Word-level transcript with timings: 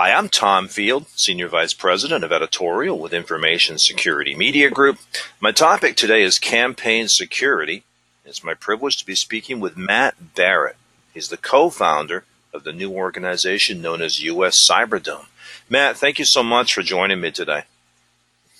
Hi, 0.00 0.12
I'm 0.12 0.28
Tom 0.28 0.68
Field, 0.68 1.06
Senior 1.16 1.48
Vice 1.48 1.74
President 1.74 2.22
of 2.22 2.30
Editorial 2.30 2.96
with 2.96 3.12
Information 3.12 3.78
Security 3.78 4.32
Media 4.32 4.70
Group. 4.70 4.98
My 5.40 5.50
topic 5.50 5.96
today 5.96 6.22
is 6.22 6.38
campaign 6.38 7.08
security. 7.08 7.82
It's 8.24 8.44
my 8.44 8.54
privilege 8.54 8.96
to 8.98 9.04
be 9.04 9.16
speaking 9.16 9.58
with 9.58 9.76
Matt 9.76 10.36
Barrett. 10.36 10.76
He's 11.12 11.30
the 11.30 11.36
co 11.36 11.68
founder 11.68 12.22
of 12.54 12.62
the 12.62 12.72
new 12.72 12.92
organization 12.92 13.82
known 13.82 14.00
as 14.00 14.22
U.S. 14.22 14.64
Cyberdome. 14.64 15.26
Matt, 15.68 15.96
thank 15.96 16.20
you 16.20 16.24
so 16.24 16.44
much 16.44 16.74
for 16.74 16.82
joining 16.82 17.20
me 17.20 17.32
today. 17.32 17.64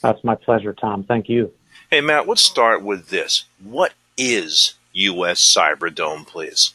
That's 0.02 0.24
my 0.24 0.34
pleasure, 0.34 0.72
Tom. 0.72 1.04
Thank 1.04 1.28
you. 1.28 1.52
Hey, 1.88 2.00
Matt, 2.00 2.26
let's 2.26 2.42
start 2.42 2.82
with 2.82 3.10
this. 3.10 3.44
What 3.62 3.92
is 4.16 4.74
U.S. 4.92 5.40
Cyberdome, 5.56 6.26
please? 6.26 6.74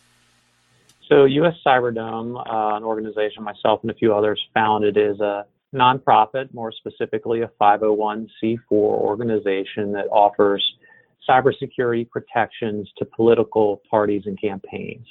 So, 1.09 1.25
U.S. 1.25 1.55
Cyberdome, 1.65 2.37
uh, 2.37 2.77
an 2.77 2.83
organization 2.83 3.43
myself 3.43 3.81
and 3.81 3.91
a 3.91 3.93
few 3.93 4.13
others 4.13 4.41
founded, 4.53 4.97
is 4.97 5.19
a 5.19 5.45
nonprofit, 5.73 6.53
more 6.53 6.71
specifically 6.71 7.41
a 7.41 7.51
501c4 7.59 8.57
organization 8.71 9.91
that 9.93 10.07
offers 10.11 10.63
cybersecurity 11.27 12.09
protections 12.09 12.89
to 12.97 13.05
political 13.05 13.81
parties 13.89 14.23
and 14.25 14.39
campaigns. 14.39 15.07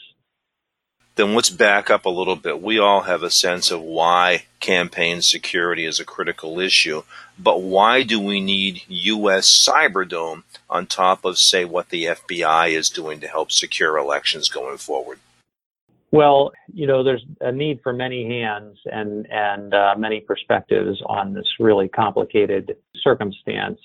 Then 1.14 1.34
let's 1.34 1.50
back 1.50 1.90
up 1.90 2.06
a 2.06 2.10
little 2.10 2.36
bit. 2.36 2.62
We 2.62 2.78
all 2.78 3.02
have 3.02 3.22
a 3.22 3.30
sense 3.30 3.70
of 3.70 3.82
why 3.82 4.44
campaign 4.60 5.20
security 5.20 5.84
is 5.84 6.00
a 6.00 6.06
critical 6.06 6.58
issue, 6.58 7.02
but 7.38 7.60
why 7.60 8.02
do 8.02 8.18
we 8.18 8.40
need 8.40 8.82
U.S. 8.88 9.46
Cyberdome 9.46 10.44
on 10.70 10.86
top 10.86 11.26
of, 11.26 11.36
say, 11.36 11.66
what 11.66 11.90
the 11.90 12.04
FBI 12.04 12.70
is 12.70 12.88
doing 12.88 13.20
to 13.20 13.28
help 13.28 13.52
secure 13.52 13.98
elections 13.98 14.48
going 14.48 14.78
forward? 14.78 15.18
Well, 16.12 16.52
you 16.70 16.86
know, 16.86 17.02
there's 17.02 17.24
a 17.40 17.50
need 17.50 17.80
for 17.82 17.94
many 17.94 18.28
hands 18.28 18.78
and 18.84 19.26
and 19.30 19.72
uh, 19.72 19.94
many 19.96 20.20
perspectives 20.20 21.00
on 21.06 21.32
this 21.32 21.46
really 21.58 21.88
complicated 21.88 22.76
circumstance. 23.02 23.80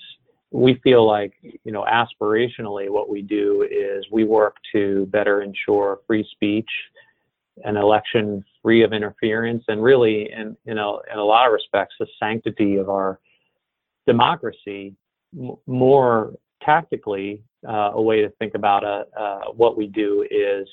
We 0.50 0.74
feel 0.84 1.06
like, 1.06 1.32
you 1.42 1.72
know, 1.72 1.86
aspirationally, 1.90 2.90
what 2.90 3.08
we 3.08 3.22
do 3.22 3.66
is 3.70 4.06
we 4.12 4.24
work 4.24 4.56
to 4.72 5.06
better 5.06 5.42
ensure 5.42 6.00
free 6.06 6.26
speech, 6.30 6.68
an 7.64 7.76
election 7.78 8.44
free 8.62 8.82
of 8.82 8.92
interference, 8.92 9.64
and 9.68 9.82
really, 9.82 10.30
in 10.30 10.54
you 10.66 10.74
know, 10.74 11.00
in 11.10 11.18
a 11.18 11.24
lot 11.24 11.46
of 11.46 11.54
respects, 11.54 11.94
the 11.98 12.06
sanctity 12.20 12.76
of 12.76 12.90
our 12.90 13.18
democracy. 14.06 14.94
M- 15.38 15.56
more 15.66 16.34
tactically, 16.62 17.42
uh, 17.66 17.92
a 17.94 18.02
way 18.02 18.20
to 18.20 18.28
think 18.38 18.54
about 18.54 18.84
uh, 18.84 19.04
uh 19.18 19.44
what 19.52 19.78
we 19.78 19.86
do 19.86 20.26
is 20.30 20.68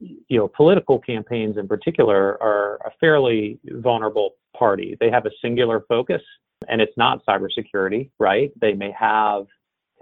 you 0.00 0.38
know, 0.38 0.48
political 0.48 0.98
campaigns 0.98 1.56
in 1.56 1.66
particular 1.66 2.40
are 2.42 2.76
a 2.86 2.90
fairly 3.00 3.58
vulnerable 3.64 4.34
party. 4.56 4.96
They 5.00 5.10
have 5.10 5.26
a 5.26 5.30
singular 5.40 5.84
focus, 5.88 6.22
and 6.68 6.80
it's 6.80 6.96
not 6.96 7.24
cybersecurity, 7.26 8.10
right? 8.18 8.52
They 8.60 8.74
may 8.74 8.92
have 8.98 9.46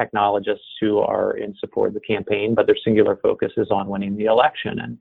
technologists 0.00 0.66
who 0.80 0.98
are 0.98 1.36
in 1.36 1.54
support 1.60 1.88
of 1.88 1.94
the 1.94 2.00
campaign, 2.00 2.54
but 2.54 2.66
their 2.66 2.76
singular 2.84 3.16
focus 3.16 3.52
is 3.56 3.70
on 3.70 3.88
winning 3.88 4.16
the 4.16 4.24
election. 4.24 4.80
And 4.80 4.98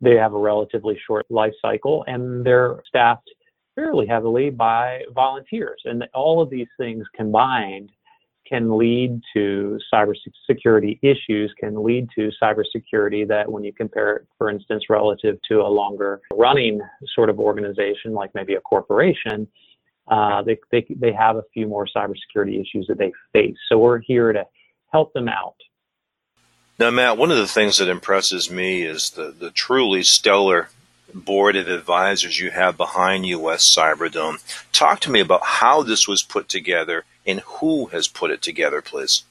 they 0.00 0.16
have 0.16 0.34
a 0.34 0.38
relatively 0.38 0.98
short 1.06 1.26
life 1.30 1.54
cycle, 1.60 2.04
and 2.06 2.44
they're 2.44 2.82
staffed 2.86 3.28
fairly 3.74 4.06
heavily 4.06 4.50
by 4.50 5.02
volunteers. 5.14 5.80
And 5.84 6.04
all 6.14 6.40
of 6.40 6.50
these 6.50 6.68
things 6.78 7.04
combined 7.16 7.90
can 8.48 8.76
lead 8.76 9.20
to 9.34 9.78
cybersecurity 9.92 10.98
issues, 11.02 11.52
can 11.58 11.82
lead 11.82 12.08
to 12.14 12.30
cybersecurity 12.42 13.26
that 13.28 13.50
when 13.50 13.64
you 13.64 13.72
compare 13.72 14.16
it, 14.16 14.26
for 14.36 14.50
instance, 14.50 14.84
relative 14.88 15.38
to 15.48 15.60
a 15.60 15.68
longer 15.68 16.20
running 16.32 16.80
sort 17.14 17.30
of 17.30 17.38
organization, 17.38 18.12
like 18.12 18.30
maybe 18.34 18.54
a 18.54 18.60
corporation, 18.60 19.46
uh, 20.08 20.42
they, 20.42 20.58
they, 20.70 20.84
they 20.96 21.12
have 21.12 21.36
a 21.36 21.42
few 21.54 21.66
more 21.66 21.86
cybersecurity 21.86 22.60
issues 22.60 22.86
that 22.88 22.98
they 22.98 23.12
face. 23.32 23.56
So 23.68 23.78
we're 23.78 24.00
here 24.00 24.32
to 24.32 24.44
help 24.92 25.12
them 25.12 25.28
out. 25.28 25.56
Now, 26.78 26.90
Matt, 26.90 27.16
one 27.16 27.30
of 27.30 27.36
the 27.36 27.46
things 27.46 27.78
that 27.78 27.88
impresses 27.88 28.50
me 28.50 28.82
is 28.82 29.10
the, 29.10 29.30
the 29.30 29.50
truly 29.50 30.02
stellar 30.02 30.68
board 31.14 31.56
of 31.56 31.68
advisors 31.68 32.40
you 32.40 32.50
have 32.50 32.76
behind 32.76 33.26
US 33.26 33.64
Cyberdome. 33.64 34.42
Talk 34.72 35.00
to 35.00 35.10
me 35.10 35.20
about 35.20 35.44
how 35.44 35.82
this 35.82 36.08
was 36.08 36.22
put 36.22 36.48
together 36.48 37.04
and 37.26 37.40
who 37.40 37.86
has 37.86 38.08
put 38.08 38.30
it 38.30 38.42
together, 38.42 38.82
please. 38.82 39.24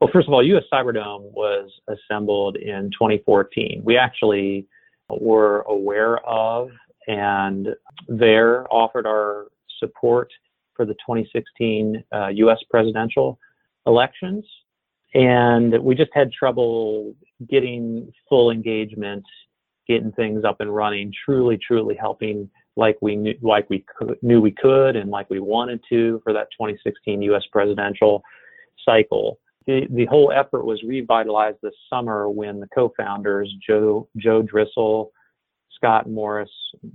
Well, 0.00 0.10
first 0.12 0.28
of 0.28 0.34
all, 0.34 0.42
US 0.42 0.64
Cyberdome 0.72 1.32
was 1.32 1.70
assembled 1.88 2.56
in 2.56 2.90
2014. 2.90 3.82
We 3.84 3.96
actually 3.96 4.66
were 5.08 5.60
aware 5.62 6.18
of 6.26 6.70
and 7.06 7.68
there 8.08 8.66
offered 8.72 9.06
our 9.06 9.46
support 9.78 10.30
for 10.74 10.84
the 10.84 10.94
2016 10.94 12.04
uh, 12.12 12.28
US 12.28 12.58
presidential 12.70 13.38
elections. 13.86 14.44
And 15.14 15.82
we 15.82 15.94
just 15.94 16.10
had 16.12 16.30
trouble 16.32 17.14
getting 17.48 18.12
full 18.28 18.50
engagement, 18.50 19.24
getting 19.86 20.12
things 20.12 20.44
up 20.44 20.60
and 20.60 20.74
running, 20.74 21.12
truly, 21.24 21.58
truly 21.58 21.96
helping 21.98 22.50
like 22.76 22.98
we 23.00 23.16
knew, 23.16 23.34
like 23.42 23.68
we 23.70 23.84
could, 23.98 24.18
knew 24.22 24.40
we 24.40 24.50
could 24.50 24.96
and 24.96 25.10
like 25.10 25.28
we 25.30 25.40
wanted 25.40 25.80
to 25.88 26.20
for 26.22 26.32
that 26.32 26.48
2016 26.52 27.22
U.S. 27.22 27.42
presidential 27.50 28.22
cycle. 28.84 29.38
The, 29.66 29.86
the 29.90 30.04
whole 30.06 30.32
effort 30.32 30.64
was 30.64 30.82
revitalized 30.84 31.58
this 31.62 31.74
summer 31.90 32.28
when 32.30 32.60
the 32.60 32.68
co-founders 32.68 33.52
Joe 33.66 34.08
Joe 34.16 34.42
Driscoll, 34.42 35.12
Scott 35.74 36.08
Morris, 36.08 36.50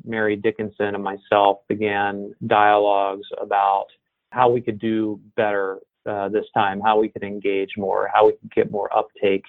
Mary 0.06 0.36
Dickinson, 0.36 0.96
and 0.96 1.04
myself 1.04 1.60
began 1.68 2.34
dialogues 2.48 3.28
about 3.42 3.88
how 4.32 4.50
we 4.50 4.62
could 4.62 4.80
do 4.80 5.20
better 5.36 5.80
uh, 6.10 6.30
this 6.30 6.46
time, 6.54 6.80
how 6.80 7.00
we 7.00 7.10
could 7.10 7.24
engage 7.24 7.72
more, 7.78 8.10
how 8.14 8.26
we 8.26 8.34
could 8.34 8.52
get 8.54 8.72
more 8.72 8.96
uptake. 8.96 9.44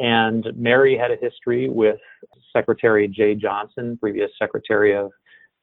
And 0.00 0.46
Mary 0.56 0.96
had 0.96 1.10
a 1.10 1.16
history 1.16 1.68
with 1.68 1.98
Secretary 2.52 3.08
Jeh 3.08 3.38
Johnson, 3.38 3.96
previous 3.98 4.30
Secretary 4.38 4.96
of 4.96 5.10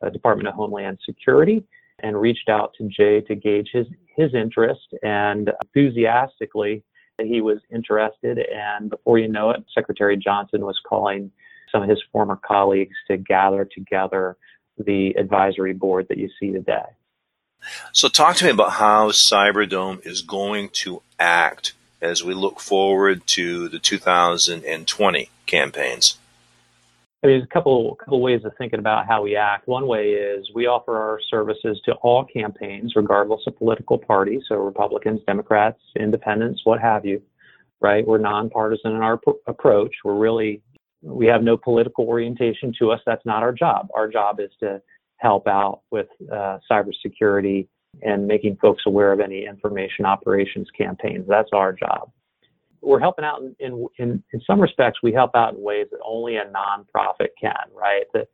uh, 0.01 0.09
Department 0.09 0.47
of 0.47 0.55
Homeland 0.55 0.99
Security 1.05 1.63
and 2.01 2.19
reached 2.19 2.47
out 2.47 2.73
to 2.77 2.83
Jeh 2.83 3.25
to 3.27 3.35
gauge 3.35 3.69
his, 3.73 3.87
his 4.15 4.33
interest 4.33 4.93
and 5.03 5.51
enthusiastically 5.65 6.83
he 7.27 7.41
was 7.41 7.59
interested. 7.71 8.39
And 8.39 8.89
before 8.89 9.19
you 9.19 9.27
know 9.27 9.51
it, 9.51 9.63
Secretary 9.73 10.17
Johnson 10.17 10.65
was 10.65 10.79
calling 10.87 11.31
some 11.71 11.83
of 11.83 11.89
his 11.89 12.01
former 12.11 12.35
colleagues 12.37 12.95
to 13.09 13.17
gather 13.17 13.65
together 13.65 14.37
the 14.77 15.11
advisory 15.17 15.73
board 15.73 16.07
that 16.09 16.17
you 16.17 16.29
see 16.39 16.51
today. 16.51 16.85
So, 17.91 18.07
talk 18.07 18.37
to 18.37 18.45
me 18.45 18.51
about 18.51 18.73
how 18.73 19.09
Cyberdome 19.09 20.05
is 20.05 20.21
going 20.21 20.69
to 20.69 21.01
act 21.19 21.73
as 22.01 22.23
we 22.23 22.33
look 22.33 22.59
forward 22.59 23.25
to 23.27 23.69
the 23.69 23.79
2020 23.79 25.29
campaigns. 25.45 26.17
I 27.21 27.27
mean, 27.27 27.35
there's 27.37 27.43
a 27.43 27.53
couple 27.53 27.95
couple 27.95 28.21
ways 28.21 28.45
of 28.45 28.53
thinking 28.57 28.79
about 28.79 29.05
how 29.05 29.21
we 29.23 29.35
act. 29.35 29.67
One 29.67 29.87
way 29.87 30.11
is 30.11 30.49
we 30.55 30.67
offer 30.67 30.95
our 30.95 31.19
services 31.29 31.81
to 31.83 31.93
all 31.95 32.23
campaigns, 32.23 32.93
regardless 32.95 33.41
of 33.45 33.57
political 33.57 33.97
party, 33.97 34.41
so 34.47 34.55
Republicans, 34.55 35.19
Democrats, 35.27 35.79
Independents, 35.97 36.61
what 36.63 36.79
have 36.79 37.05
you. 37.05 37.21
Right? 37.81 38.05
We're 38.07 38.19
nonpartisan 38.19 38.91
in 38.91 39.01
our 39.01 39.17
pr- 39.17 39.31
approach. 39.47 39.93
We're 40.03 40.17
really 40.17 40.61
we 41.01 41.27
have 41.27 41.43
no 41.43 41.57
political 41.57 42.05
orientation 42.05 42.73
to 42.79 42.91
us. 42.91 43.01
That's 43.05 43.25
not 43.25 43.43
our 43.43 43.53
job. 43.53 43.89
Our 43.93 44.07
job 44.09 44.39
is 44.39 44.51
to 44.61 44.81
help 45.17 45.47
out 45.47 45.81
with 45.91 46.07
uh, 46.31 46.59
cybersecurity 46.71 47.67
and 48.01 48.27
making 48.27 48.57
folks 48.61 48.83
aware 48.85 49.11
of 49.11 49.19
any 49.19 49.45
information 49.45 50.05
operations 50.05 50.67
campaigns. 50.77 51.25
That's 51.27 51.49
our 51.53 51.73
job 51.73 52.11
we're 52.81 52.99
helping 52.99 53.25
out 53.25 53.41
in, 53.59 53.87
in, 53.97 54.23
in, 54.31 54.41
some 54.45 54.59
respects, 54.59 54.99
we 55.03 55.11
help 55.11 55.35
out 55.35 55.55
in 55.55 55.61
ways 55.61 55.87
that 55.91 55.99
only 56.03 56.37
a 56.37 56.45
nonprofit 56.45 57.29
can, 57.39 57.53
right? 57.73 58.05
That 58.13 58.27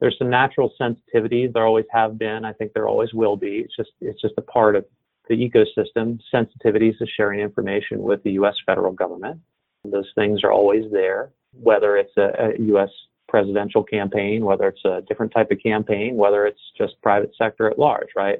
there's 0.00 0.16
some 0.18 0.30
natural 0.30 0.72
sensitivities. 0.80 1.52
There 1.52 1.66
always 1.66 1.86
have 1.92 2.18
been. 2.18 2.44
I 2.44 2.52
think 2.52 2.72
there 2.72 2.86
always 2.86 3.12
will 3.12 3.36
be. 3.36 3.58
It's 3.58 3.76
just, 3.76 3.90
it's 4.00 4.20
just 4.20 4.34
a 4.38 4.42
part 4.42 4.76
of 4.76 4.84
the 5.28 5.34
ecosystem, 5.34 6.20
sensitivities 6.32 6.96
to 6.98 7.06
sharing 7.16 7.40
information 7.40 8.02
with 8.02 8.22
the 8.22 8.32
U.S. 8.32 8.54
federal 8.64 8.92
government. 8.92 9.40
Those 9.84 10.10
things 10.14 10.42
are 10.44 10.52
always 10.52 10.84
there, 10.92 11.30
whether 11.52 11.96
it's 11.96 12.16
a, 12.16 12.30
a 12.38 12.62
U.S. 12.66 12.88
presidential 13.28 13.82
campaign, 13.82 14.44
whether 14.44 14.68
it's 14.68 14.84
a 14.84 15.02
different 15.08 15.32
type 15.32 15.50
of 15.50 15.58
campaign, 15.62 16.16
whether 16.16 16.46
it's 16.46 16.60
just 16.76 17.00
private 17.02 17.32
sector 17.36 17.68
at 17.68 17.78
large, 17.78 18.08
right? 18.16 18.38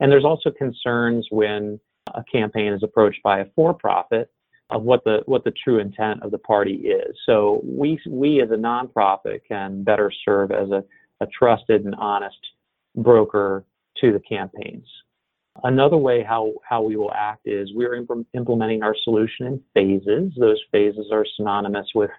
And 0.00 0.10
there's 0.10 0.24
also 0.24 0.50
concerns 0.50 1.26
when 1.30 1.80
a 2.14 2.22
campaign 2.30 2.72
is 2.72 2.82
approached 2.82 3.22
by 3.22 3.40
a 3.40 3.46
for-profit 3.54 4.30
of 4.70 4.82
what 4.82 5.04
the 5.04 5.22
what 5.26 5.44
the 5.44 5.52
true 5.62 5.78
intent 5.78 6.22
of 6.22 6.30
the 6.32 6.38
party 6.38 6.88
is. 6.88 7.16
So 7.24 7.60
we 7.64 8.00
we 8.08 8.42
as 8.42 8.50
a 8.50 8.56
nonprofit 8.56 9.40
can 9.46 9.84
better 9.84 10.10
serve 10.24 10.50
as 10.50 10.70
a, 10.70 10.84
a 11.20 11.26
trusted 11.26 11.84
and 11.84 11.94
honest 11.94 12.36
broker 12.96 13.64
to 14.00 14.12
the 14.12 14.20
campaigns. 14.20 14.86
Another 15.64 15.96
way 15.96 16.22
how, 16.22 16.52
how 16.68 16.82
we 16.82 16.96
will 16.96 17.12
act 17.14 17.42
is 17.46 17.70
we're 17.72 17.94
imp- 17.94 18.26
implementing 18.34 18.82
our 18.82 18.94
solution 19.04 19.46
in 19.46 19.62
phases. 19.72 20.32
Those 20.38 20.60
phases 20.70 21.06
are 21.10 21.24
synonymous 21.36 21.86
with 21.94 22.10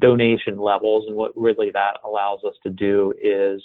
donation 0.00 0.58
levels, 0.58 1.04
and 1.06 1.16
what 1.16 1.32
really 1.36 1.70
that 1.72 1.98
allows 2.04 2.40
us 2.46 2.54
to 2.62 2.70
do 2.70 3.12
is 3.22 3.62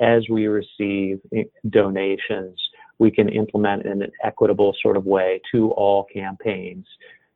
as 0.00 0.28
we 0.28 0.46
receive 0.46 1.20
donations, 1.68 2.60
we 3.00 3.10
can 3.10 3.28
implement 3.30 3.86
in 3.86 4.02
an 4.02 4.12
equitable 4.22 4.76
sort 4.80 4.96
of 4.96 5.06
way 5.06 5.40
to 5.50 5.70
all 5.72 6.04
campaigns 6.04 6.86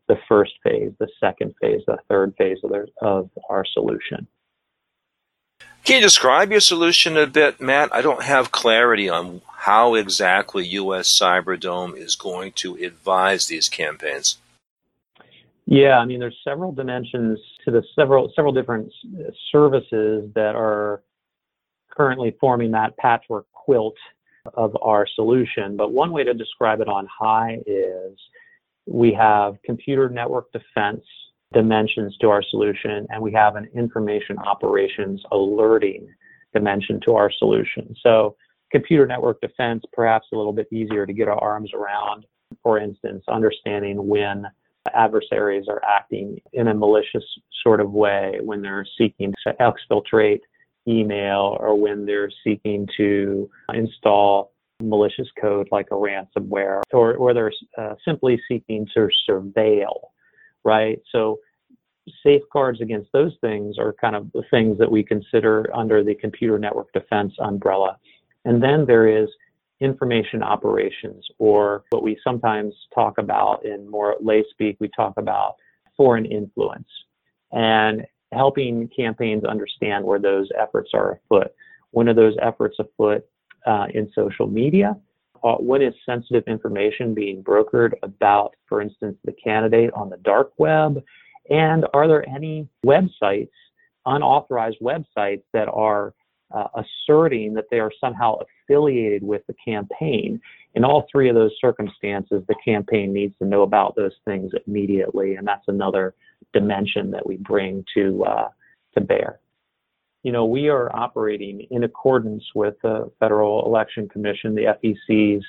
the 0.07 0.17
first 0.29 0.53
phase, 0.63 0.93
the 1.01 1.09
second 1.19 1.55
phase, 1.61 1.81
the 1.87 1.97
third 2.09 2.35
phase 2.37 2.59
of, 2.63 2.71
their, 2.71 2.87
of 3.01 3.31
our 3.49 3.65
solution. 3.65 4.27
Can 5.85 5.97
you 5.97 6.03
describe 6.03 6.51
your 6.51 6.61
solution 6.61 7.17
a 7.17 7.27
bit, 7.27 7.61
Matt? 7.61 7.95
I 7.95 8.03
don't 8.03 8.23
have 8.23 8.53
clarity 8.53 9.09
on 9.09 9.41
how 9.57 9.95
exactly 9.95 10.67
US 10.67 11.09
Cyberdome 11.19 11.97
is 11.97 12.17
going 12.17 12.53
to 12.53 12.77
advise 12.77 13.47
these 13.47 13.71
campaigns. 13.71 14.37
Yeah, 15.67 15.99
I 15.99 16.05
mean, 16.05 16.21
there's 16.21 16.39
several 16.45 16.73
dimensions 16.73 17.39
to 17.65 17.71
the 17.71 17.83
several 17.95 18.31
several 18.37 18.53
different 18.53 18.93
services 19.51 20.31
that 20.35 20.55
are 20.55 21.03
currently 21.91 22.37
forming 22.39 22.73
that 22.73 22.97
patchwork 22.99 23.47
quilt 23.53 23.95
of 24.55 24.77
our 24.83 25.07
solution. 25.15 25.77
But 25.77 25.93
one 25.93 26.13
way 26.13 26.25
to 26.25 26.35
describe 26.35 26.81
it 26.81 26.89
on 26.89 27.07
high 27.07 27.59
is 27.67 28.19
we 28.87 29.13
have 29.15 29.55
computer 29.65 30.09
network 30.09 30.53
defense 30.53 31.03
dimensions 31.53 32.17
to 32.21 32.29
our 32.29 32.43
solution, 32.43 33.07
and 33.11 33.23
we 33.23 33.33
have 33.33 33.57
an 33.57 33.69
information 33.75 34.37
operations 34.39 35.23
alerting 35.33 36.07
dimension 36.53 37.01
to 37.05 37.15
our 37.15 37.31
solution. 37.39 37.95
So 38.03 38.37
computer 38.71 39.07
network 39.07 39.41
defense, 39.41 39.83
perhaps 39.93 40.27
a 40.33 40.37
little 40.37 40.53
bit 40.53 40.67
easier 40.73 41.07
to 41.07 41.13
get 41.13 41.29
our 41.29 41.39
arms 41.39 41.71
around. 41.73 42.27
For 42.63 42.79
instance, 42.79 43.25
understanding 43.29 44.07
when 44.07 44.47
adversaries 44.93 45.67
are 45.69 45.83
acting 45.85 46.41
in 46.53 46.69
a 46.69 46.75
malicious 46.75 47.25
sort 47.63 47.81
of 47.81 47.93
way, 47.93 48.39
when 48.43 48.61
they're 48.61 48.87
seeking 48.99 49.33
to 49.47 49.55
exfiltrate 49.61 50.41
email 50.87 51.57
or 51.61 51.79
when 51.79 52.07
they're 52.07 52.31
seeking 52.43 52.89
to 52.97 53.49
install 53.73 54.53
malicious 54.83 55.29
code 55.41 55.69
like 55.71 55.87
a 55.91 55.95
ransomware 55.95 56.83
or, 56.93 57.15
or 57.15 57.33
they're 57.33 57.53
uh, 57.79 57.95
simply 58.05 58.41
seeking 58.49 58.87
to 58.95 59.09
surveil, 59.29 60.09
right? 60.65 61.01
So 61.13 61.39
safeguards 62.23 62.81
against 62.81 63.11
those 63.13 63.33
things 63.41 63.79
are 63.79 63.95
kind 63.95 64.17
of 64.17 64.31
the 64.33 64.43
things 64.51 64.79
that 64.79 64.91
we 64.91 65.03
consider 65.03 65.71
under 65.75 66.05
the 66.05 66.15
computer 66.15 66.59
network 66.59 66.93
defense 66.93 67.33
umbrella. 67.39 67.97
And 68.45 68.63
then 68.63 68.85
there 68.85 69.07
is 69.07 69.29
information 69.81 70.43
operations, 70.43 71.27
or 71.39 71.85
what 71.91 72.03
we 72.03 72.19
sometimes 72.23 72.75
talk 72.95 73.19
about 73.19 73.65
in 73.65 73.89
more 73.89 74.17
lay 74.21 74.45
speak, 74.51 74.77
we 74.81 74.89
talk 74.95 75.15
about 75.17 75.57
foreign 75.97 76.27
influence. 76.27 76.89
And 77.53 78.05
helping 78.35 78.89
campaigns 78.89 79.45
understand 79.45 80.05
where 80.05 80.19
those 80.19 80.49
efforts 80.61 80.91
are 80.95 81.13
afoot. 81.13 81.53
When 81.93 82.09
are 82.09 82.15
those 82.15 82.37
efforts 82.43 82.77
afoot 82.79 83.25
uh, 83.67 83.87
in 83.95 84.11
social 84.15 84.47
media? 84.47 84.97
Uh, 85.43 85.57
when 85.57 85.83
is 85.83 85.95
sensitive 86.07 86.45
information 86.47 87.15
being 87.15 87.43
brokered 87.43 87.93
about, 88.03 88.55
for 88.67 88.81
instance, 88.81 89.17
the 89.25 89.33
candidate 89.33 89.91
on 89.95 90.09
the 90.09 90.17
dark 90.19 90.53
web? 90.59 91.03
And 91.51 91.87
are 91.93 92.09
there 92.09 92.27
any 92.29 92.67
websites, 92.85 93.51
unauthorized 94.07 94.79
websites, 94.81 95.43
that 95.53 95.69
are 95.69 96.15
uh, 96.55 96.69
asserting 96.77 97.53
that 97.55 97.67
they 97.71 97.79
are 97.79 97.93
somehow 98.01 98.39
affiliated 98.67 99.23
with 99.23 99.43
the 99.47 99.55
campaign? 99.63 100.41
In 100.75 100.85
all 100.85 101.07
three 101.13 101.29
of 101.29 101.35
those 101.35 101.53
circumstances, 101.61 102.43
the 102.49 102.57
campaign 102.65 103.13
needs 103.13 103.37
to 103.39 103.45
know 103.45 103.63
about 103.63 103.95
those 103.97 104.15
things 104.25 104.51
immediately, 104.67 105.37
and 105.37 105.47
that's 105.47 105.69
another 105.69 106.15
dimension 106.53 107.11
that 107.11 107.27
we 107.27 107.37
bring 107.37 107.85
to 107.95 108.25
uh, 108.25 108.49
to 108.95 109.01
bear. 109.01 109.41
You 110.23 110.33
know, 110.33 110.47
we 110.47 110.69
are 110.69 110.95
operating 110.97 111.67
in 111.71 111.85
accordance 111.85 112.45
with 112.55 112.75
the 112.83 113.11
Federal 113.21 113.67
Election 113.67 114.09
Commission, 114.09 114.55
the 114.55 114.75
FEC's 114.83 115.45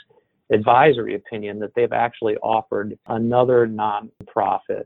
advisory 0.52 1.16
opinion 1.16 1.60
that 1.60 1.74
they've 1.76 1.94
actually 1.94 2.36
offered 2.38 2.98
another 3.08 3.68
nonprofit. 3.68 4.86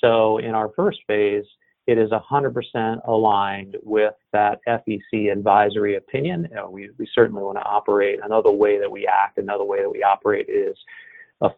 So 0.00 0.38
in 0.38 0.54
our 0.54 0.70
first 0.74 1.00
phase, 1.06 1.44
it 1.86 1.98
is 1.98 2.10
100% 2.10 3.06
aligned 3.06 3.76
with 3.82 4.14
that 4.32 4.58
FEC 4.66 5.30
advisory 5.30 5.96
opinion. 5.96 6.48
You 6.50 6.56
know, 6.56 6.70
we, 6.70 6.90
we 6.98 7.08
certainly 7.14 7.42
want 7.42 7.58
to 7.58 7.64
operate 7.64 8.18
another 8.24 8.50
way 8.50 8.80
that 8.80 8.90
we 8.90 9.06
act, 9.06 9.38
another 9.38 9.64
way 9.64 9.82
that 9.82 9.90
we 9.90 10.02
operate 10.02 10.48
is 10.48 10.76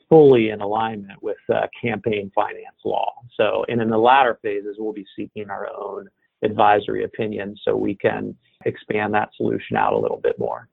fully 0.08 0.50
in 0.50 0.60
alignment 0.60 1.22
with 1.22 1.36
uh, 1.52 1.66
campaign 1.80 2.30
finance 2.34 2.76
law. 2.84 3.14
So, 3.36 3.64
and 3.68 3.80
in 3.80 3.88
the 3.88 3.98
latter 3.98 4.38
phases, 4.42 4.76
we'll 4.78 4.92
be 4.92 5.06
seeking 5.16 5.50
our 5.50 5.68
own 5.68 6.08
advisory 6.42 7.04
opinion 7.04 7.56
so 7.64 7.76
we 7.76 7.94
can 7.94 8.36
expand 8.64 9.14
that 9.14 9.30
solution 9.36 9.76
out 9.76 9.92
a 9.92 9.98
little 9.98 10.18
bit 10.18 10.38
more. 10.38 10.68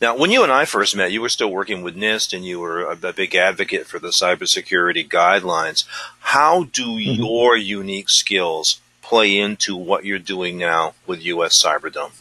Now, 0.00 0.16
when 0.16 0.30
you 0.30 0.42
and 0.42 0.50
I 0.50 0.64
first 0.64 0.96
met, 0.96 1.12
you 1.12 1.20
were 1.20 1.28
still 1.28 1.50
working 1.50 1.82
with 1.82 1.96
NIST 1.96 2.34
and 2.34 2.44
you 2.44 2.58
were 2.58 2.82
a, 2.82 2.98
a 3.00 3.12
big 3.12 3.34
advocate 3.34 3.86
for 3.86 3.98
the 3.98 4.08
cybersecurity 4.08 5.08
guidelines. 5.08 5.84
How 6.20 6.64
do 6.64 6.86
mm-hmm. 6.86 7.22
your 7.22 7.56
unique 7.56 8.08
skills 8.08 8.80
play 9.00 9.38
into 9.38 9.76
what 9.76 10.04
you're 10.04 10.18
doing 10.18 10.58
now 10.58 10.94
with 11.06 11.24
US 11.24 11.60
Cyberdome? 11.62 12.12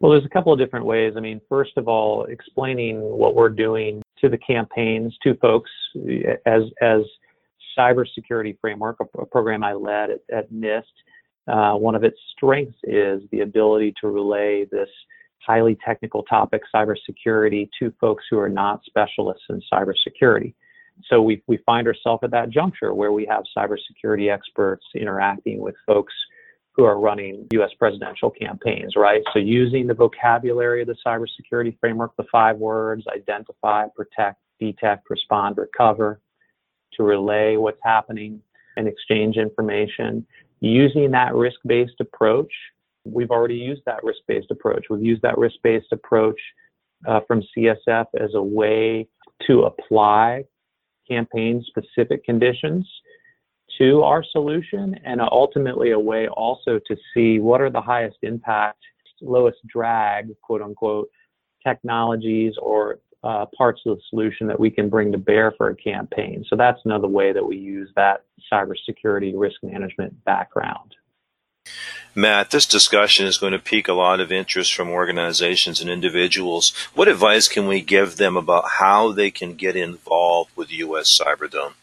Well, 0.00 0.12
there's 0.12 0.26
a 0.26 0.30
couple 0.30 0.52
of 0.52 0.58
different 0.58 0.86
ways. 0.86 1.14
I 1.16 1.20
mean, 1.20 1.40
first 1.48 1.76
of 1.76 1.88
all, 1.88 2.24
explaining 2.24 3.00
what 3.00 3.34
we're 3.34 3.48
doing 3.48 4.02
to 4.20 4.28
the 4.28 4.38
campaigns, 4.38 5.16
to 5.22 5.34
folks 5.36 5.70
as 6.46 6.62
as 6.80 7.02
cybersecurity 7.78 8.58
framework, 8.60 8.96
a, 9.00 9.20
a 9.20 9.26
program 9.26 9.62
I 9.62 9.74
led 9.74 10.10
at, 10.10 10.20
at 10.32 10.52
NIST. 10.52 10.82
Uh, 11.48 11.76
one 11.76 11.94
of 11.94 12.02
its 12.02 12.18
strengths 12.36 12.78
is 12.84 13.22
the 13.30 13.40
ability 13.40 13.94
to 14.00 14.08
relay 14.08 14.66
this 14.70 14.88
highly 15.46 15.78
technical 15.86 16.22
topic, 16.24 16.62
cybersecurity, 16.74 17.68
to 17.78 17.92
folks 18.00 18.24
who 18.30 18.38
are 18.38 18.48
not 18.48 18.80
specialists 18.84 19.44
in 19.48 19.62
cybersecurity. 19.72 20.54
So 21.08 21.20
we 21.22 21.42
we 21.46 21.58
find 21.58 21.86
ourselves 21.86 22.22
at 22.24 22.30
that 22.30 22.50
juncture 22.50 22.94
where 22.94 23.12
we 23.12 23.26
have 23.26 23.44
cybersecurity 23.56 24.32
experts 24.32 24.84
interacting 24.94 25.60
with 25.60 25.74
folks 25.86 26.14
who 26.76 26.84
are 26.84 27.00
running 27.00 27.46
U.S. 27.52 27.70
presidential 27.78 28.30
campaigns, 28.30 28.94
right? 28.96 29.22
So 29.32 29.38
using 29.38 29.86
the 29.86 29.94
vocabulary 29.94 30.82
of 30.82 30.88
the 30.88 30.96
cybersecurity 31.06 31.78
framework, 31.80 32.14
the 32.16 32.26
five 32.30 32.58
words, 32.58 33.04
identify, 33.14 33.86
protect, 33.96 34.38
detect, 34.60 35.08
respond, 35.08 35.56
recover, 35.56 36.20
to 36.92 37.02
relay 37.02 37.56
what's 37.56 37.80
happening 37.82 38.42
and 38.76 38.86
exchange 38.86 39.36
information. 39.36 40.26
Using 40.60 41.10
that 41.12 41.34
risk-based 41.34 42.00
approach, 42.00 42.52
we've 43.04 43.30
already 43.30 43.56
used 43.56 43.82
that 43.86 44.04
risk-based 44.04 44.50
approach. 44.50 44.86
We've 44.90 45.02
used 45.02 45.22
that 45.22 45.38
risk-based 45.38 45.92
approach 45.92 46.40
uh, 47.06 47.20
from 47.26 47.42
CSF 47.56 48.06
as 48.20 48.34
a 48.34 48.42
way 48.42 49.08
to 49.46 49.62
apply 49.62 50.44
campaign-specific 51.08 52.24
conditions 52.24 52.86
to 53.78 54.02
our 54.02 54.24
solution 54.32 54.98
and 55.04 55.20
ultimately 55.20 55.92
a 55.92 55.98
way 55.98 56.28
also 56.28 56.80
to 56.86 56.96
see 57.12 57.38
what 57.38 57.60
are 57.60 57.70
the 57.70 57.80
highest 57.80 58.16
impact, 58.22 58.78
lowest 59.20 59.58
drag, 59.66 60.30
quote 60.42 60.62
unquote, 60.62 61.08
technologies 61.64 62.54
or 62.60 62.98
uh, 63.24 63.44
parts 63.56 63.80
of 63.86 63.96
the 63.96 64.02
solution 64.08 64.46
that 64.46 64.58
we 64.58 64.70
can 64.70 64.88
bring 64.88 65.10
to 65.10 65.18
bear 65.18 65.52
for 65.56 65.70
a 65.70 65.76
campaign. 65.76 66.44
So 66.48 66.56
that's 66.56 66.80
another 66.84 67.08
way 67.08 67.32
that 67.32 67.44
we 67.44 67.56
use 67.56 67.90
that 67.96 68.24
cybersecurity 68.52 69.32
risk 69.34 69.56
management 69.62 70.24
background. 70.24 70.94
Matt, 72.14 72.50
this 72.50 72.66
discussion 72.66 73.26
is 73.26 73.36
going 73.36 73.52
to 73.52 73.58
pique 73.58 73.88
a 73.88 73.92
lot 73.92 74.20
of 74.20 74.32
interest 74.32 74.72
from 74.72 74.88
organizations 74.88 75.80
and 75.80 75.90
individuals. 75.90 76.72
What 76.94 77.08
advice 77.08 77.48
can 77.48 77.66
we 77.66 77.82
give 77.82 78.16
them 78.16 78.36
about 78.36 78.64
how 78.78 79.12
they 79.12 79.30
can 79.30 79.54
get 79.54 79.76
involved 79.76 80.50
with 80.56 80.72
US 80.72 81.20
Cyberdome? 81.20 81.74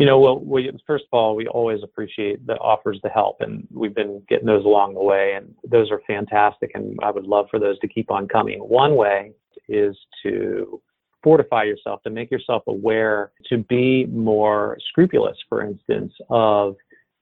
You 0.00 0.06
know, 0.06 0.18
well, 0.18 0.38
we, 0.38 0.70
first 0.86 1.04
of 1.04 1.08
all, 1.12 1.36
we 1.36 1.46
always 1.46 1.82
appreciate 1.82 2.46
the 2.46 2.54
offers 2.54 2.98
to 3.02 3.10
help, 3.10 3.42
and 3.42 3.68
we've 3.70 3.94
been 3.94 4.22
getting 4.30 4.46
those 4.46 4.64
along 4.64 4.94
the 4.94 5.02
way, 5.02 5.34
and 5.36 5.54
those 5.62 5.90
are 5.90 6.00
fantastic, 6.06 6.70
and 6.72 6.98
I 7.02 7.10
would 7.10 7.26
love 7.26 7.48
for 7.50 7.60
those 7.60 7.78
to 7.80 7.86
keep 7.86 8.10
on 8.10 8.26
coming. 8.26 8.60
One 8.60 8.96
way 8.96 9.32
is 9.68 9.94
to 10.22 10.80
fortify 11.22 11.64
yourself, 11.64 12.02
to 12.04 12.10
make 12.10 12.30
yourself 12.30 12.62
aware, 12.66 13.32
to 13.50 13.58
be 13.58 14.06
more 14.06 14.78
scrupulous, 14.88 15.36
for 15.50 15.62
instance, 15.62 16.14
of 16.30 16.76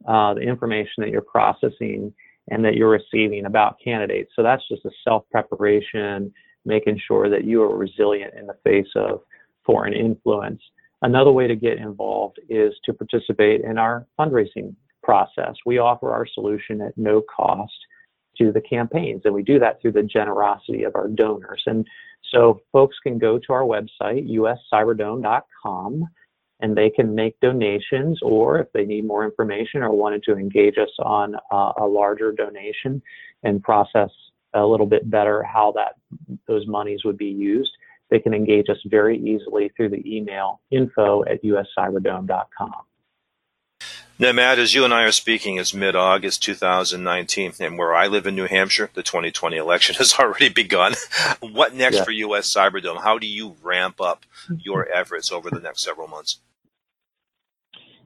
uh, 0.07 0.35
the 0.35 0.43
information 0.43 0.99
that 0.99 1.09
you're 1.09 1.21
processing 1.21 2.15
and 2.49 2.65
that 2.65 2.77
you're 2.77 2.91
receiving 2.91 3.47
about 3.47 3.75
candidates. 3.83 4.31
So 4.37 4.45
that's 4.45 4.63
just 4.69 4.85
a 4.85 4.91
self 5.03 5.25
preparation, 5.33 6.33
making 6.65 7.01
sure 7.09 7.29
that 7.29 7.43
you 7.43 7.61
are 7.61 7.77
resilient 7.77 8.35
in 8.39 8.47
the 8.47 8.57
face 8.63 8.93
of 8.95 9.23
foreign 9.67 9.95
influence. 9.95 10.63
Another 11.03 11.31
way 11.33 11.47
to 11.47 11.57
get 11.57 11.79
involved 11.79 12.41
is 12.49 12.75
to 12.85 12.93
participate 12.93 13.61
in 13.61 13.79
our 13.79 14.07
fundraising 14.19 14.75
process. 15.03 15.55
We 15.65 15.79
offer 15.79 16.11
our 16.13 16.27
solution 16.27 16.81
at 16.81 16.99
no 16.99 17.23
cost 17.23 17.73
to 18.39 18.53
the 18.53 18.61
campaigns, 18.61 19.23
and 19.25 19.35
we 19.35 19.43
do 19.43 19.59
that 19.59 19.81
through 19.81 19.93
the 19.93 20.03
generosity 20.03 20.85
of 20.85 20.97
our 20.97 21.09
donors. 21.09 21.63
And 21.67 21.87
so 22.33 22.61
folks 22.73 22.97
can 23.03 23.19
go 23.19 23.39
to 23.39 23.53
our 23.53 23.63
website, 23.63 24.29
uscyberdome.com, 24.29 26.05
and 26.61 26.77
they 26.77 26.91
can 26.91 27.15
make 27.15 27.39
donations, 27.41 28.19
or 28.23 28.59
if 28.59 28.67
they 28.73 28.85
need 28.85 29.07
more 29.07 29.25
information 29.25 29.83
or 29.83 29.93
wanted 29.93 30.25
to 30.25 30.37
engage 30.37 30.79
us 30.79 30.91
on 30.99 31.37
uh, 31.53 31.73
a 31.79 31.87
larger 31.87 32.33
donation 32.33 33.01
and 33.45 33.63
process 33.63 34.11
a 34.55 34.67
little 34.67 34.87
bit 34.87 35.09
better 35.09 35.43
how 35.43 35.73
that 35.73 35.95
those 36.49 36.67
monies 36.67 37.05
would 37.05 37.19
be 37.19 37.27
used, 37.27 37.71
they 38.11 38.19
can 38.19 38.35
engage 38.35 38.69
us 38.69 38.79
very 38.87 39.19
easily 39.19 39.71
through 39.77 39.91
the 39.91 40.17
email 40.17 40.61
info 40.71 41.25
at 41.25 41.43
uscyberdome.com. 41.43 42.73
Now, 44.21 44.33
Matt, 44.33 44.59
as 44.59 44.75
you 44.75 44.85
and 44.85 44.93
I 44.93 45.05
are 45.05 45.13
speaking, 45.13 45.59
it's 45.59 45.73
mid 45.73 45.95
August 45.95 46.43
2019, 46.43 47.53
and 47.61 47.79
where 47.79 47.95
I 47.95 48.09
live 48.09 48.27
in 48.27 48.35
New 48.35 48.49
Hampshire, 48.49 48.91
the 48.93 49.05
2020 49.05 49.57
election 49.57 49.95
has 49.99 50.15
already 50.15 50.49
begun. 50.49 50.95
what 51.41 51.75
next 51.75 51.99
yeah. 51.99 52.05
for 52.05 52.11
US 52.11 52.53
Cyberdome? 52.53 53.01
How 53.03 53.19
do 53.19 53.29
you 53.29 53.55
ramp 53.63 54.01
up 54.01 54.27
your 54.59 54.91
efforts 54.93 55.31
over 55.31 55.51
the 55.51 55.61
next 55.61 55.85
several 55.85 56.09
months? 56.09 56.41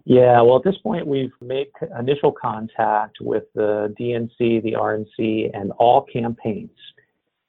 Yeah, 0.05 0.43
well, 0.43 0.57
at 0.57 0.65
this 0.65 0.77
point, 0.83 1.07
we've 1.07 1.33
made 1.41 1.69
initial 1.99 2.33
contact 2.33 3.19
with 3.21 3.45
the 3.55 3.95
DNC, 3.99 4.63
the 4.63 4.73
RNC, 4.73 5.51
and 5.55 5.71
all 5.79 6.03
campaigns. 6.13 6.71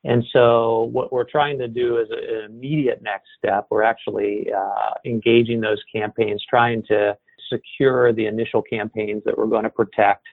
And 0.06 0.24
so, 0.34 0.90
what 0.92 1.14
we're 1.14 1.24
trying 1.24 1.58
to 1.60 1.68
do 1.68 1.98
is 1.98 2.10
an 2.12 2.52
immediate 2.52 3.02
next 3.02 3.30
step. 3.38 3.68
We're 3.70 3.84
actually 3.84 4.48
uh, 4.52 4.94
engaging 5.06 5.62
those 5.62 5.82
campaigns, 5.94 6.44
trying 6.50 6.84
to 6.88 7.18
secure 7.50 8.12
the 8.12 8.26
initial 8.26 8.62
campaigns 8.62 9.24
that 9.26 9.38
we're 9.38 9.48
going 9.48 9.64
to 9.64 9.70
protect, 9.70 10.26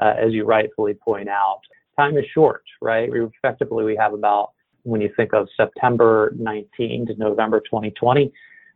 uh, 0.00 0.14
as 0.16 0.32
you 0.32 0.44
rightfully 0.44 0.94
point 0.94 1.28
out. 1.28 1.60
Time 1.98 2.16
is 2.16 2.24
short, 2.32 2.62
right? 2.80 3.10
We 3.10 3.24
effectively 3.24 3.84
we 3.84 3.96
have 3.96 4.12
about 4.12 4.52
when 4.86 5.00
you 5.00 5.10
think 5.16 5.34
of 5.34 5.48
September 5.56 6.32
19 6.38 7.06
to 7.06 7.16
November 7.16 7.58
2020, 7.60 8.32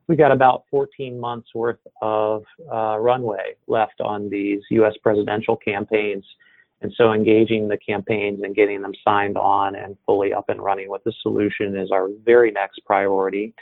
we 0.08 0.16
got 0.16 0.32
about 0.32 0.64
14 0.70 1.20
months 1.20 1.54
worth 1.54 1.78
of 2.02 2.42
uh, 2.72 2.98
runway 2.98 3.54
left 3.68 4.00
on 4.00 4.28
these 4.28 4.60
U.S. 4.70 4.94
presidential 5.04 5.56
campaigns. 5.56 6.24
And 6.82 6.92
so 6.96 7.12
engaging 7.12 7.68
the 7.68 7.76
campaigns 7.76 8.40
and 8.42 8.54
getting 8.54 8.80
them 8.80 8.94
signed 9.04 9.36
on 9.36 9.74
and 9.74 9.96
fully 10.06 10.32
up 10.32 10.48
and 10.48 10.62
running 10.62 10.88
with 10.88 11.04
the 11.04 11.12
solution 11.22 11.76
is 11.76 11.90
our 11.90 12.08
very 12.24 12.50
next 12.50 12.80
priority. 12.86 13.54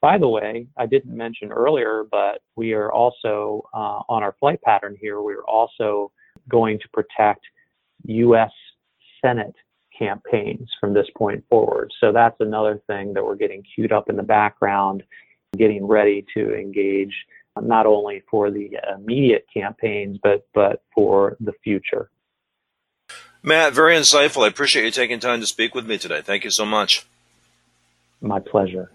By 0.00 0.18
the 0.18 0.28
way, 0.28 0.66
I 0.76 0.86
didn't 0.86 1.16
mention 1.16 1.50
earlier, 1.50 2.04
but 2.10 2.42
we 2.56 2.72
are 2.72 2.92
also 2.92 3.68
uh, 3.74 4.02
on 4.08 4.22
our 4.22 4.34
flight 4.38 4.60
pattern 4.62 4.96
here, 5.00 5.20
we're 5.22 5.44
also 5.44 6.12
going 6.48 6.78
to 6.80 6.88
protect 6.88 7.44
U.S. 8.04 8.50
Senate 9.24 9.54
campaigns 9.96 10.68
from 10.80 10.94
this 10.94 11.06
point 11.16 11.44
forward. 11.48 11.92
So 12.00 12.12
that's 12.12 12.36
another 12.40 12.80
thing 12.86 13.12
that 13.14 13.24
we're 13.24 13.36
getting 13.36 13.62
queued 13.74 13.92
up 13.92 14.08
in 14.08 14.16
the 14.16 14.22
background 14.22 15.02
getting 15.56 15.86
ready 15.86 16.24
to 16.34 16.54
engage 16.54 17.14
not 17.60 17.86
only 17.86 18.22
for 18.30 18.50
the 18.50 18.70
immediate 18.96 19.44
campaigns, 19.52 20.18
but, 20.22 20.46
but 20.54 20.82
for 20.94 21.36
the 21.40 21.52
future. 21.62 22.10
Matt, 23.42 23.72
very 23.72 23.96
insightful. 23.96 24.44
I 24.44 24.48
appreciate 24.48 24.84
you 24.84 24.90
taking 24.92 25.18
time 25.18 25.40
to 25.40 25.46
speak 25.46 25.74
with 25.74 25.86
me 25.86 25.98
today. 25.98 26.20
Thank 26.22 26.44
you 26.44 26.50
so 26.50 26.64
much. 26.64 27.06
My 28.20 28.38
pleasure. 28.38 28.90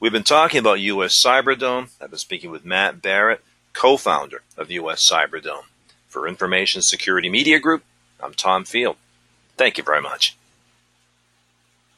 We've 0.00 0.12
been 0.12 0.24
talking 0.24 0.58
about 0.58 0.80
U.S. 0.80 1.14
Cyberdome. 1.22 1.90
I've 2.00 2.10
been 2.10 2.18
speaking 2.18 2.50
with 2.50 2.64
Matt 2.64 3.02
Barrett, 3.02 3.44
co 3.74 3.96
founder 3.96 4.42
of 4.56 4.70
U.S. 4.70 5.08
Cyberdome. 5.08 5.64
For 6.08 6.28
Information 6.28 6.82
Security 6.82 7.30
Media 7.30 7.58
Group, 7.58 7.84
I'm 8.20 8.34
Tom 8.34 8.64
Field. 8.64 8.96
Thank 9.56 9.78
you 9.78 9.84
very 9.84 10.02
much. 10.02 10.36